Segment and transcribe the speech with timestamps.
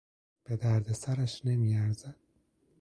[0.43, 2.15] به دردسرش نمیارزد.